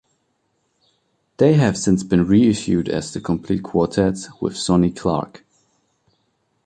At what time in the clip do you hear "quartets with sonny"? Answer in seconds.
3.61-4.89